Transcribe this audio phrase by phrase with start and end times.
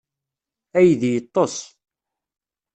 [0.79, 1.55] Aydi yeṭṭes.